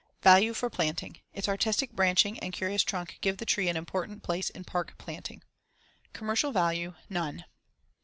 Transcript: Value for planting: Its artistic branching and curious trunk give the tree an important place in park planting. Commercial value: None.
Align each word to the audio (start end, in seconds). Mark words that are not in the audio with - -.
Value 0.23 0.55
for 0.55 0.67
planting: 0.67 1.19
Its 1.31 1.47
artistic 1.47 1.91
branching 1.91 2.39
and 2.39 2.51
curious 2.53 2.81
trunk 2.81 3.19
give 3.21 3.37
the 3.37 3.45
tree 3.45 3.69
an 3.69 3.77
important 3.77 4.23
place 4.23 4.49
in 4.49 4.63
park 4.63 4.95
planting. 4.97 5.43
Commercial 6.11 6.51
value: 6.51 6.95
None. 7.07 7.45